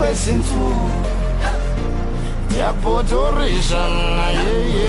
wezinsuku 0.00 0.90
yabothorisha 2.58 3.82
yeye 4.38 4.88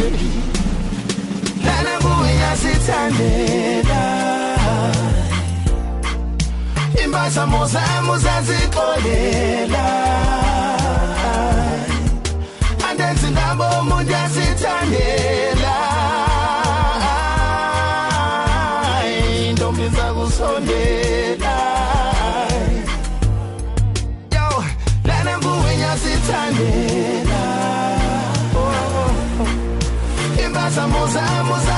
lana 1.65 1.93
kuya 2.03 2.51
sithandela. 2.61 4.01
Impazamo 7.03 7.65
zami 7.65 8.09
uzazixolela 8.15 9.85
andenzi 12.89 13.27
ndabo 13.27 13.63
umuntu 13.81 14.11
yasithandela 14.11 15.75
intombi 19.49 19.87
zakusondela. 19.95 21.55
Moza, 30.87 31.43
moza 31.43 31.68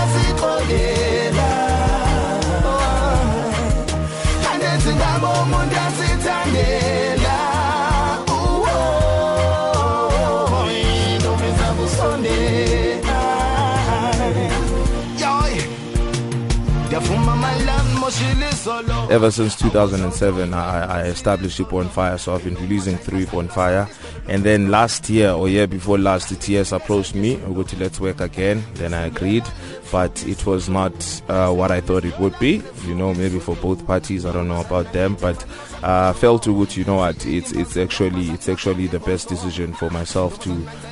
Ever 19.11 19.29
since 19.29 19.57
2007, 19.57 20.53
I, 20.53 21.01
I 21.01 21.03
established 21.07 21.57
Super 21.57 21.79
on 21.79 21.89
Fire, 21.89 22.17
so 22.17 22.33
I've 22.33 22.45
been 22.45 22.55
releasing 22.55 22.95
three 22.95 23.27
on 23.33 23.49
Fire. 23.49 23.85
And 24.29 24.45
then 24.45 24.71
last 24.71 25.09
year 25.09 25.31
or 25.31 25.49
year 25.49 25.67
before 25.67 25.97
last, 25.97 26.29
the 26.29 26.37
TS 26.37 26.71
approached 26.71 27.13
me, 27.13 27.35
we 27.35 27.53
go 27.53 27.63
to 27.63 27.75
let's 27.77 27.99
work 27.99 28.21
again. 28.21 28.63
Then 28.75 28.93
I 28.93 29.07
agreed, 29.07 29.43
but 29.91 30.25
it 30.25 30.45
was 30.45 30.69
not 30.69 30.93
uh, 31.27 31.51
what 31.51 31.71
I 31.71 31.81
thought 31.81 32.05
it 32.05 32.17
would 32.19 32.39
be. 32.39 32.63
You 32.85 32.95
know, 32.95 33.13
maybe 33.13 33.39
for 33.39 33.57
both 33.57 33.85
parties, 33.85 34.25
I 34.25 34.31
don't 34.31 34.47
know 34.47 34.61
about 34.61 34.93
them, 34.93 35.17
but 35.19 35.45
uh, 35.83 36.13
felt 36.13 36.43
to 36.43 36.53
what 36.53 36.77
you 36.77 36.85
know 36.85 36.95
what 36.95 37.25
it's 37.25 37.51
it's 37.51 37.75
actually 37.75 38.29
it's 38.29 38.47
actually 38.47 38.87
the 38.87 38.99
best 38.99 39.27
decision 39.27 39.73
for 39.73 39.89
myself 39.89 40.39
to 40.43 40.51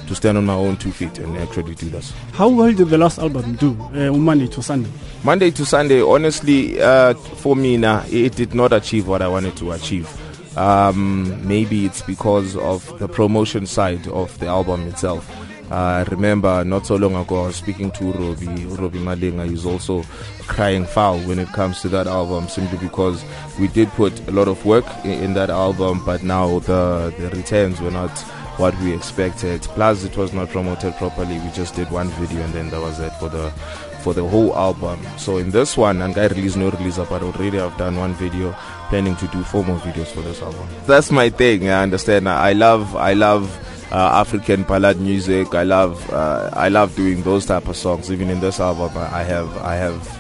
to 0.09 0.15
stand 0.15 0.37
on 0.39 0.45
my 0.45 0.55
own 0.55 0.75
two 0.75 0.91
feet 0.91 1.19
and 1.19 1.37
actually 1.37 1.75
do 1.75 1.87
this. 1.89 2.11
How 2.33 2.49
well 2.49 2.73
did 2.73 2.89
the 2.89 2.97
last 2.97 3.19
album 3.19 3.55
do, 3.55 3.79
uh, 3.93 4.11
Monday 4.11 4.47
to 4.47 4.61
Sunday? 4.61 4.89
Monday 5.23 5.51
to 5.51 5.65
Sunday, 5.65 6.01
honestly, 6.01 6.81
uh, 6.81 7.13
for 7.13 7.55
me 7.55 7.77
now, 7.77 8.03
it 8.09 8.35
did 8.35 8.55
not 8.55 8.73
achieve 8.73 9.07
what 9.07 9.21
I 9.21 9.27
wanted 9.27 9.55
to 9.57 9.71
achieve. 9.71 10.09
Um, 10.57 11.47
maybe 11.47 11.85
it's 11.85 12.01
because 12.01 12.55
of 12.57 12.97
the 12.97 13.07
promotion 13.07 13.67
side 13.67 14.07
of 14.07 14.37
the 14.39 14.47
album 14.47 14.87
itself. 14.87 15.29
Uh, 15.71 15.75
I 15.75 16.03
remember 16.09 16.63
not 16.65 16.87
so 16.87 16.95
long 16.95 17.15
ago 17.15 17.43
I 17.43 17.47
was 17.47 17.57
speaking 17.57 17.91
to 17.91 18.11
Robbie, 18.11 18.65
Robbie 18.65 18.97
Malinga, 18.97 19.47
he's 19.47 19.67
also 19.67 20.01
crying 20.47 20.85
foul 20.85 21.19
when 21.19 21.37
it 21.37 21.47
comes 21.49 21.81
to 21.81 21.89
that 21.89 22.07
album 22.07 22.47
simply 22.47 22.79
because 22.79 23.23
we 23.59 23.67
did 23.67 23.87
put 23.89 24.27
a 24.27 24.31
lot 24.31 24.47
of 24.47 24.65
work 24.65 24.85
in, 25.05 25.11
in 25.11 25.33
that 25.35 25.51
album 25.51 26.03
but 26.03 26.23
now 26.23 26.57
the, 26.59 27.13
the 27.19 27.29
returns 27.29 27.79
were 27.79 27.91
not 27.91 28.09
what 28.59 28.77
we 28.81 28.93
expected. 28.93 29.61
Plus 29.61 30.03
it 30.03 30.15
was 30.17 30.33
not 30.33 30.49
promoted 30.49 30.93
properly. 30.95 31.39
We 31.39 31.49
just 31.51 31.75
did 31.75 31.89
one 31.89 32.09
video 32.09 32.41
and 32.43 32.53
then 32.53 32.69
that 32.69 32.81
was 32.81 32.99
it 32.99 33.11
for 33.13 33.29
the 33.29 33.49
for 34.03 34.13
the 34.13 34.25
whole 34.25 34.55
album. 34.55 34.99
So 35.17 35.37
in 35.37 35.51
this 35.51 35.75
one, 35.75 36.01
and 36.01 36.17
I 36.17 36.27
release 36.27 36.55
no 36.55 36.69
release 36.69 36.97
but 36.97 37.23
already 37.23 37.59
I've 37.59 37.77
done 37.77 37.95
one 37.97 38.13
video, 38.13 38.53
planning 38.89 39.15
to 39.17 39.27
do 39.27 39.43
four 39.43 39.63
more 39.63 39.77
videos 39.79 40.07
for 40.07 40.21
this 40.21 40.41
album. 40.41 40.67
That's 40.85 41.11
my 41.11 41.29
thing. 41.29 41.69
I 41.69 41.83
understand. 41.83 42.27
I 42.27 42.53
love 42.53 42.95
I 42.95 43.13
love 43.13 43.49
uh, 43.91 43.95
African 43.95 44.63
ballad 44.63 44.99
music. 44.99 45.55
I 45.55 45.63
love 45.63 46.09
uh, 46.11 46.49
I 46.53 46.69
love 46.69 46.95
doing 46.95 47.23
those 47.23 47.45
type 47.45 47.67
of 47.67 47.75
songs. 47.75 48.11
Even 48.11 48.29
in 48.29 48.39
this 48.39 48.59
album, 48.59 48.91
I 48.97 49.23
have 49.23 49.57
I 49.59 49.75
have 49.75 50.19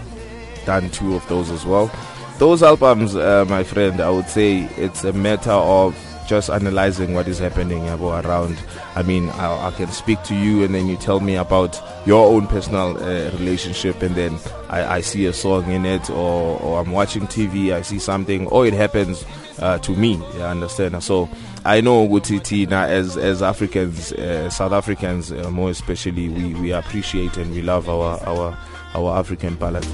done 0.65 0.89
two 0.91 1.15
of 1.15 1.27
those 1.27 1.51
as 1.51 1.65
well. 1.65 1.91
Those 2.37 2.63
albums, 2.63 3.17
uh, 3.17 3.45
my 3.49 3.63
friend, 3.65 3.99
I 3.99 4.09
would 4.09 4.29
say 4.29 4.61
it's 4.77 5.03
a 5.03 5.11
matter 5.11 5.51
of 5.51 5.93
just 6.29 6.49
analyzing 6.51 7.15
what 7.15 7.27
is 7.27 7.39
happening 7.39 7.89
around. 7.89 8.55
I 8.95 9.01
mean, 9.01 9.29
I, 9.31 9.67
I 9.67 9.71
can 9.71 9.87
speak 9.87 10.21
to 10.23 10.35
you 10.35 10.63
and 10.63 10.75
then 10.75 10.87
you 10.87 10.95
tell 10.95 11.19
me 11.19 11.35
about 11.35 11.81
your 12.05 12.27
own 12.27 12.45
personal 12.45 12.95
uh, 12.97 13.31
relationship, 13.31 14.03
and 14.03 14.15
then 14.15 14.37
I, 14.69 14.97
I 14.97 15.01
see 15.01 15.25
a 15.25 15.33
song 15.33 15.71
in 15.71 15.85
it, 15.85 16.07
or, 16.11 16.59
or 16.61 16.79
I'm 16.79 16.91
watching 16.91 17.23
TV, 17.23 17.73
I 17.73 17.81
see 17.81 17.97
something, 17.97 18.45
or 18.47 18.67
it 18.67 18.73
happens 18.73 19.25
uh, 19.57 19.79
to 19.79 19.91
me. 19.95 20.13
You 20.35 20.43
understand? 20.43 21.03
So 21.03 21.27
I 21.65 21.81
know 21.81 22.07
Guti 22.07 22.69
now 22.69 22.83
as 22.83 23.17
as 23.17 23.41
Africans, 23.41 24.13
uh, 24.13 24.51
South 24.51 24.71
Africans 24.71 25.31
uh, 25.31 25.49
more 25.49 25.71
especially, 25.71 26.29
we, 26.29 26.53
we 26.53 26.71
appreciate 26.71 27.37
and 27.37 27.51
we 27.51 27.63
love 27.63 27.89
our 27.89 28.19
our 28.27 28.57
our 28.93 29.17
African 29.17 29.55
ballad. 29.55 29.85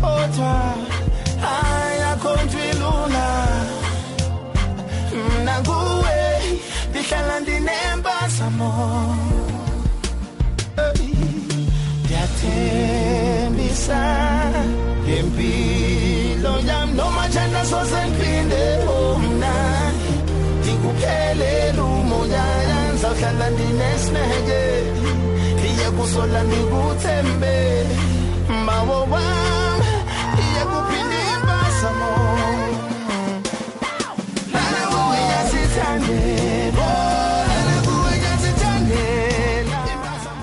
kodwa 0.00 0.50
ayakho 0.52 0.69
ndiyathembisa 12.04 14.00
ngempilo 15.04 16.52
yam 16.68 16.88
noma 16.96 17.28
njani 17.28 17.60
soze 17.70 18.00
ndiphinde 18.06 18.62
mna 19.22 19.54
ndikuphelela 20.60 21.82
umoya 21.84 22.46
yam 22.70 22.92
zawuhlala 23.02 23.46
ndinesineke 23.50 24.62
ndiyakusola 25.58 26.40
ndikuthembe 26.48 27.54
mawo 28.66 28.98
wam 29.12 29.59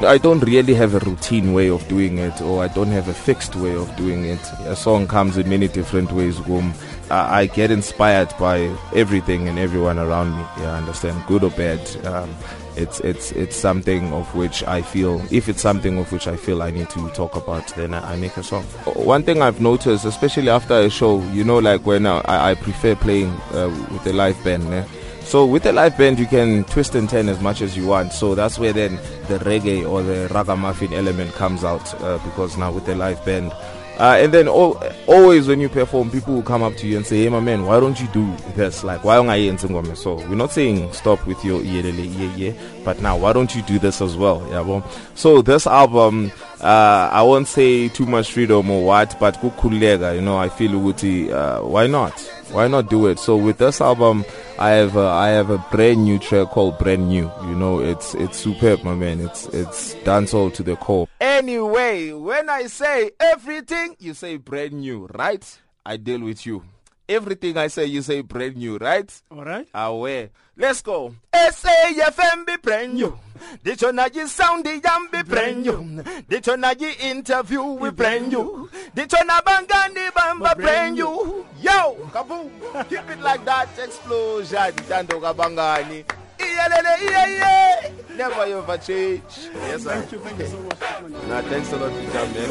I 0.07 0.17
don't 0.17 0.39
really 0.39 0.73
have 0.73 0.95
a 0.95 0.99
routine 0.99 1.53
way 1.53 1.69
of 1.69 1.85
doing 1.89 2.17
it, 2.17 2.41
or 2.41 2.63
I 2.63 2.69
don't 2.69 2.87
have 2.87 3.09
a 3.09 3.13
fixed 3.13 3.57
way 3.57 3.75
of 3.75 3.93
doing 3.97 4.23
it. 4.23 4.39
A 4.65 4.75
song 4.75 5.05
comes 5.05 5.37
in 5.37 5.49
many 5.49 5.67
different 5.67 6.13
ways. 6.13 6.39
Gum. 6.39 6.73
I, 7.11 7.41
I 7.41 7.45
get 7.47 7.71
inspired 7.71 8.33
by 8.39 8.73
everything 8.95 9.49
and 9.49 9.59
everyone 9.59 9.99
around 9.99 10.37
me. 10.37 10.45
Yeah, 10.59 10.73
I 10.73 10.77
understand, 10.77 11.25
good 11.27 11.43
or 11.43 11.51
bad. 11.51 11.79
Um, 12.05 12.33
it's 12.77 13.01
it's 13.01 13.31
it's 13.33 13.55
something 13.55 14.13
of 14.13 14.33
which 14.33 14.63
I 14.63 14.81
feel. 14.81 15.21
If 15.29 15.49
it's 15.49 15.61
something 15.61 15.97
of 15.97 16.09
which 16.11 16.27
I 16.27 16.37
feel 16.37 16.63
I 16.63 16.71
need 16.71 16.89
to 16.91 17.09
talk 17.09 17.35
about, 17.35 17.67
then 17.75 17.93
I, 17.93 18.13
I 18.13 18.15
make 18.15 18.37
a 18.37 18.43
song. 18.43 18.63
One 18.95 19.23
thing 19.23 19.41
I've 19.41 19.59
noticed, 19.59 20.05
especially 20.05 20.49
after 20.49 20.75
a 20.75 20.89
show, 20.89 21.21
you 21.33 21.43
know, 21.43 21.59
like 21.59 21.85
when 21.85 22.05
I, 22.05 22.21
I 22.25 22.55
prefer 22.55 22.95
playing 22.95 23.31
uh, 23.51 23.69
with 23.91 24.07
a 24.07 24.13
live 24.13 24.41
band. 24.43 24.73
Eh? 24.73 24.85
So 25.27 25.45
with 25.45 25.65
a 25.65 25.73
live 25.73 25.97
band, 25.97 26.19
you 26.19 26.25
can 26.25 26.63
twist 26.63 26.95
and 26.95 27.09
turn 27.09 27.27
as 27.27 27.41
much 27.41 27.59
as 27.59 27.75
you 27.75 27.85
want. 27.85 28.13
So 28.13 28.33
that's 28.33 28.57
where 28.57 28.71
then 28.71 28.95
the 29.27 29.39
reggae 29.39 29.85
or 29.85 30.01
the 30.01 30.29
ragamuffin 30.33 30.93
element 30.93 31.33
comes 31.33 31.65
out 31.65 31.93
uh, 32.01 32.17
because 32.19 32.55
now 32.55 32.71
with 32.71 32.87
a 32.87 32.95
live 32.95 33.23
band. 33.25 33.51
Uh, 33.99 34.15
and 34.21 34.33
then 34.33 34.47
al- 34.47 34.81
always 35.05 35.49
when 35.49 35.59
you 35.59 35.67
perform, 35.67 36.09
people 36.11 36.35
will 36.35 36.43
come 36.43 36.63
up 36.63 36.77
to 36.77 36.87
you 36.87 36.95
and 36.95 37.05
say, 37.05 37.23
"Hey, 37.23 37.29
my 37.29 37.41
man, 37.41 37.65
why 37.65 37.77
don't 37.81 37.99
you 37.99 38.07
do 38.13 38.33
this? 38.55 38.85
Like, 38.85 39.03
why 39.03 39.15
don't 39.15 39.29
I 39.29 39.39
ngoma?" 39.39 39.97
So 39.97 40.15
we're 40.15 40.35
not 40.35 40.51
saying 40.51 40.93
stop 40.93 41.25
with 41.27 41.43
your 41.43 41.61
yeah, 41.61 41.81
yeah, 41.81 42.35
yeah, 42.37 42.53
but 42.85 43.01
now 43.01 43.17
why 43.17 43.33
don't 43.33 43.53
you 43.53 43.63
do 43.63 43.79
this 43.79 44.01
as 44.01 44.15
well? 44.15 44.47
Yeah, 44.49 44.61
well, 44.61 44.89
so 45.15 45.41
this 45.41 45.67
album, 45.67 46.31
uh, 46.61 47.09
I 47.11 47.21
won't 47.23 47.47
say 47.47 47.87
too 47.89 48.05
much 48.05 48.31
freedom 48.31 48.69
or 48.69 48.83
what, 48.85 49.19
but 49.19 49.35
kukulega, 49.35 50.15
you 50.15 50.21
know, 50.21 50.37
I 50.37 50.49
feel 50.49 50.71
ukuthi, 50.71 51.31
uh, 51.31 51.61
why 51.65 51.87
not? 51.87 52.19
Why 52.51 52.67
not 52.67 52.89
do 52.89 53.07
it? 53.07 53.19
So 53.19 53.35
with 53.35 53.57
this 53.57 53.81
album, 53.81 54.23
I 54.57 54.69
have 54.69 54.95
a, 54.95 55.05
I 55.07 55.29
have 55.29 55.49
a 55.49 55.57
brand 55.71 56.03
new 56.03 56.17
track 56.17 56.49
called 56.49 56.77
Brand 56.79 57.09
New. 57.09 57.29
You 57.43 57.55
know, 57.55 57.79
it's 57.79 58.15
it's 58.15 58.37
superb, 58.37 58.83
my 58.83 58.95
man. 58.95 59.19
It's 59.19 59.45
it's 59.47 59.95
dancehall 60.05 60.53
to 60.53 60.63
the 60.63 60.75
core. 60.77 61.07
Anyway, 61.19 62.11
when 62.13 62.49
I 62.49 62.67
say 62.67 63.11
everything, 63.19 63.95
you 63.99 64.13
say 64.13 64.37
brand 64.37 64.73
new, 64.73 65.07
right? 65.13 65.45
I 65.85 65.97
deal 65.97 66.21
with 66.21 66.45
you. 66.45 66.63
everything 67.09 67.57
I 67.57 67.67
say, 67.67 67.85
you 67.85 68.01
say 68.01 68.21
brand 68.21 68.57
new, 68.57 68.77
right? 68.77 69.09
All 69.31 69.43
right. 69.43 69.67
Aware. 69.73 70.29
Let's 70.57 70.81
go. 70.81 71.13
SAFM 71.33 72.45
be 72.45 72.57
brand 72.57 72.95
new. 72.95 73.17
Dicho 73.63 73.91
na 73.91 74.09
ji 74.09 74.25
sound 74.25 74.65
yam 74.65 75.07
be 75.11 75.21
brand 75.21 75.63
new. 75.63 76.03
Dicho 76.27 76.55
na 76.55 76.73
ji 76.73 76.91
interview 76.99 77.61
we 77.63 77.91
brand 77.91 78.31
new. 78.31 78.67
Dicho 78.95 79.17
na 79.25 79.39
bangani 79.41 80.09
bamba 80.11 80.55
brand 80.57 80.95
new. 80.95 81.45
Yo, 81.61 81.95
kaboom. 82.11 82.49
Keep 82.89 83.09
it 83.11 83.21
like 83.21 83.45
that. 83.45 83.69
Explosion. 83.77 84.73
Dando 84.89 85.19
kabangani. 85.21 86.03
Iyelele 86.39 86.93
iye 87.01 87.37
iye. 87.37 88.17
Never 88.17 88.41
ever 88.41 88.77
change. 88.79 89.21
Yes, 89.53 89.83
sir. 89.83 89.89
Thank 89.91 90.11
you. 90.11 90.19
Thank 90.19 90.39
you 90.39 90.47
so 90.47 90.59
much. 90.61 90.79
Nah, 91.27 91.41
thanks 91.43 91.71
a 91.71 91.77
lot, 91.77 91.91
Peter, 91.93 92.25
man. 92.33 92.49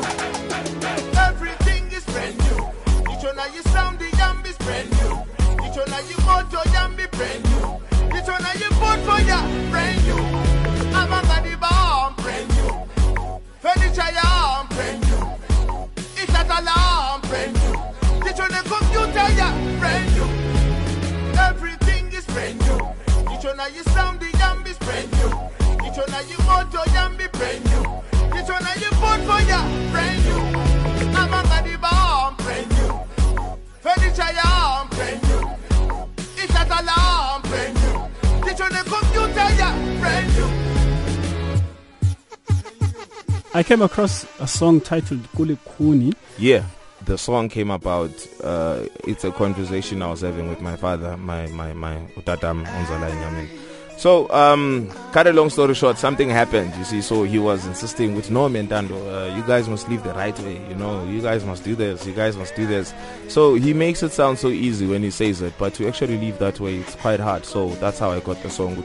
Everything 1.26 1.90
is 1.90 2.04
brand 2.04 2.38
new. 2.38 2.70
Each 3.12 3.24
one 3.24 3.38
of 3.38 3.54
you 3.54 3.62
sound 3.62 3.98
the 3.98 4.08
yam 4.16 4.44
is 4.46 4.56
brand 4.58 4.90
new. 4.90 5.66
Each 5.66 5.76
one 5.76 5.92
of 5.92 6.10
you 6.10 6.16
motor 6.24 6.70
yam 6.70 6.94
be 6.94 7.06
brand 7.06 7.44
new. 7.44 7.80
Each 8.26 8.32
one 8.32 8.44
of 8.44 8.60
you 8.60 8.70
boat 8.80 8.98
for 9.06 9.22
ya 9.22 9.40
brand 9.70 10.04
new. 10.04 10.18
I'm 10.98 11.12
a 11.12 11.22
body 11.28 11.54
bomb 11.54 12.12
brand 12.16 12.48
new. 12.56 13.38
Furniture 13.60 14.10
ya 14.18 14.26
I'm 14.26 14.66
brand 14.74 15.00
new. 15.06 15.94
It's 16.16 16.32
not 16.32 16.50
alarm 16.50 17.20
brand 17.30 17.54
new. 17.54 18.28
Each 18.28 18.36
one 18.36 18.52
of 18.52 18.64
computer 18.66 19.30
ya 19.38 19.54
brand 19.78 20.10
new. 20.16 20.26
Everything 21.38 22.10
is 22.12 22.26
brand 22.26 22.58
new. 22.66 22.90
Each 23.30 23.44
one 23.44 23.60
of 23.60 23.70
you 23.76 23.84
sound 23.94 24.18
the 24.18 24.26
yam 24.42 24.64
brand 24.80 25.10
new. 25.22 25.86
Each 25.86 25.96
one 25.96 26.10
of 26.10 26.26
you 26.28 26.38
motor 26.50 26.82
yam 26.90 27.14
brand 27.30 27.64
new. 27.70 27.82
Each 28.34 28.50
one 28.50 28.66
of 28.66 28.76
you 28.82 28.90
boat 28.98 29.22
for 29.22 29.40
ya 29.46 29.62
brand 29.92 30.18
new. 30.26 30.42
I'm 31.14 31.32
a 31.32 31.42
body 31.46 31.76
bomb 31.76 32.34
brand 32.42 32.68
new. 32.74 32.90
Furniture 33.78 34.32
ya 34.34 34.82
I'm 34.82 34.88
brand 34.88 35.22
new. 35.28 35.46
It's 36.42 36.52
not 36.52 36.66
alarm 36.82 37.25
brand 38.56 38.72
new. 38.72 38.80
Each 38.80 38.88
computer 38.88 39.48
ya 39.58 39.70
brand 40.00 40.36
new. 40.36 40.48
I 43.54 43.62
came 43.62 43.82
across 43.82 44.26
a 44.38 44.46
song 44.46 44.80
titled 44.80 45.26
Kule 45.34 45.56
Kuni. 45.76 46.12
Yeah, 46.38 46.64
the 47.06 47.16
song 47.16 47.48
came 47.48 47.70
about. 47.70 48.10
Uh, 48.44 48.84
it's 49.04 49.24
a 49.24 49.30
conversation 49.32 50.02
I 50.02 50.10
was 50.10 50.20
having 50.20 50.48
with 50.50 50.60
my 50.60 50.76
father, 50.76 51.16
my 51.16 51.46
my 51.48 51.72
my 51.72 51.96
utatam 52.16 52.64
Unzala 52.66 53.10
Nyamin. 53.10 53.65
So, 53.96 54.30
um, 54.30 54.90
cut 55.12 55.26
a 55.26 55.32
long 55.32 55.48
story 55.48 55.74
short, 55.74 55.96
something 55.96 56.28
happened. 56.28 56.74
You 56.76 56.84
see, 56.84 57.00
so 57.00 57.22
he 57.22 57.38
was 57.38 57.64
insisting 57.66 58.14
with 58.14 58.30
no 58.30 58.46
mentando. 58.48 58.92
Uh, 58.92 59.34
you 59.34 59.42
guys 59.44 59.68
must 59.68 59.88
live 59.88 60.04
the 60.04 60.12
right 60.12 60.38
way. 60.40 60.60
You 60.68 60.74
know, 60.74 61.04
you 61.06 61.22
guys 61.22 61.44
must 61.46 61.64
do 61.64 61.74
this. 61.74 62.06
You 62.06 62.12
guys 62.12 62.36
must 62.36 62.54
do 62.54 62.66
this. 62.66 62.92
So 63.28 63.54
he 63.54 63.72
makes 63.72 64.02
it 64.02 64.12
sound 64.12 64.38
so 64.38 64.48
easy 64.48 64.86
when 64.86 65.02
he 65.02 65.10
says 65.10 65.40
it, 65.40 65.54
but 65.58 65.72
to 65.74 65.88
actually 65.88 66.18
live 66.18 66.38
that 66.40 66.60
way, 66.60 66.76
it's 66.76 66.94
quite 66.96 67.20
hard. 67.20 67.46
So 67.46 67.70
that's 67.76 67.98
how 67.98 68.10
I 68.10 68.20
got 68.20 68.42
the 68.42 68.50
song. 68.50 68.76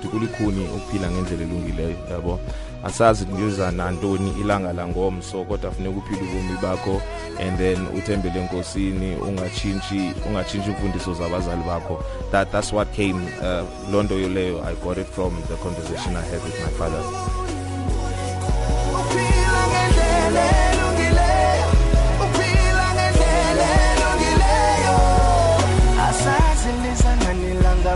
Asazi 2.83 3.25
ngiza 3.25 3.71
nantoni 3.71 4.33
ilanga 4.41 4.73
langomso 4.73 5.43
kodwa 5.43 5.71
funeka 5.71 5.97
uphile 5.97 6.21
ubomi 6.21 6.57
bakho 6.61 7.01
and 7.39 7.57
then 7.57 7.87
uthembele 7.97 8.39
enkosini 8.39 9.15
ungachintshi 9.15 10.13
ungachintshi 10.27 10.69
imfundiso 10.69 11.13
zabazali 11.13 11.63
bakho 11.63 12.03
that 12.31 12.51
that's 12.51 12.73
what 12.73 12.95
came 12.95 13.21
uh, 13.41 13.91
loo 13.91 14.03
nto 14.03 14.15
i 14.15 14.75
got 14.83 14.97
it 14.97 15.07
from 15.07 15.33
the 15.47 15.55
conversation 15.55 16.15
i 16.15 16.21
had 16.21 16.43
with 16.43 16.65
my 16.65 16.71
father 16.77 17.01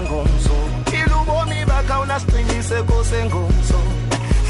ngomso. 0.02 0.56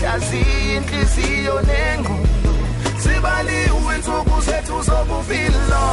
Hlaziya 0.06 0.78
inhliziyo 0.78 1.62
nengqondo. 1.68 2.54
Sibaliwe 3.02 3.96
insuku 3.96 4.42
zethu 4.42 4.78
zobufilo. 4.88 5.86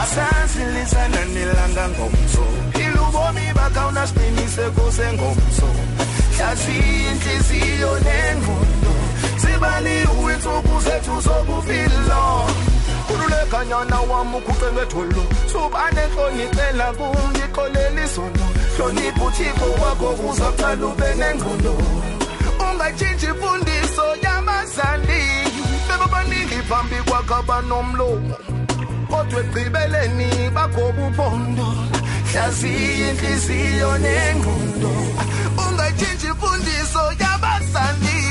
Asazi 0.00 0.64
lisana 0.74 1.24
nilanga 1.24 1.88
ngomso. 1.88 2.44
Phila 2.72 3.02
ubomi 3.02 3.46
bakho 3.54 3.88
unasiqiniseko 3.88 4.90
sengomso. 4.96 5.68
Hlaziya 6.36 7.12
inhliziyo 7.12 7.92
nengqondo. 8.06 8.92
Sibaliwe 9.38 10.34
insuku 10.34 10.80
zethu 10.80 11.20
zobufilo. 11.20 12.50
Kululeka 13.06 13.64
nyana 13.64 14.00
wami 14.00 14.36
ukhuce 14.36 14.72
ngetholo 14.72 15.22
Subane 15.52 16.02
nhlonipela 16.10 16.92
kungixolela 16.98 18.04
isono 18.04 18.46
Hlonipha 18.76 19.24
uthixo 19.24 19.68
wakho 19.80 20.08
kuqala 20.18 20.86
ube 20.86 21.14
nengqondo 21.14 22.06
Ungayitshintshi 22.86 23.26
imfundiso 23.26 24.04
yabazali 24.22 25.22
Bebo 25.88 26.06
baningi 26.12 26.62
phambi 26.68 26.96
kwakho 27.06 27.34
abanomlomo 27.34 28.36
Kodwa 29.10 29.40
ekugqibeleni 29.40 30.50
bakho 30.54 30.92
buphondo 30.96 31.66
Hlaziya 32.30 33.10
inhliziyo 33.10 33.98
nengqondo. 33.98 34.92
Ungayitshintshi 35.62 36.26
imfundiso 36.26 37.02
yabazali 37.22 38.25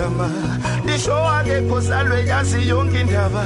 kukusama 0.00 0.30
Disho 0.86 1.14
akekho 1.14 1.80
salwe 1.82 2.26
yazi 2.26 2.68
yonke 2.68 3.00
indaba. 3.00 3.44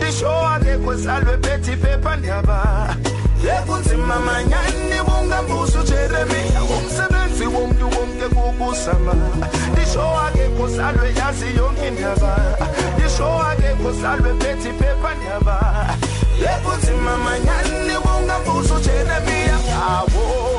Disho 0.00 0.28
akekho 0.30 0.96
salwe 0.98 1.36
bethi 1.36 1.76
phepha 1.76 2.16
ndaba. 2.16 2.96
Yekunzima 3.44 4.18
manyani 4.20 5.02
bungambuza 5.06 5.80
uJeremiya 5.80 6.62
Umsebenzi 6.62 7.46
womuntu 7.46 7.84
wonke 7.84 8.28
kukusama 8.34 9.14
Disho 9.74 10.02
akekho 10.26 10.68
salwe 10.76 11.14
yazi 11.14 11.46
yonke 11.56 11.88
indaba. 11.88 12.36
Disho 12.96 13.26
akekho 13.50 13.92
salwe 14.02 14.32
bethi 14.34 14.70
phepha 14.78 15.14
ndaba. 15.14 15.96
Yekunzima 16.42 17.16
manyani 17.16 17.94
bungambuza 18.04 18.74
uJeremiya 18.74 19.58
Awo 19.88 20.51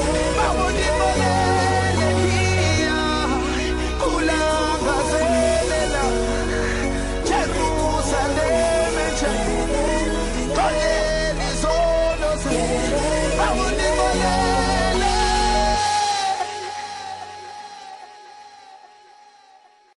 Oh. 0.00 0.27